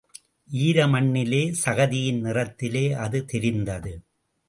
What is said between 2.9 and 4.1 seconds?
அது தெரிந்தது.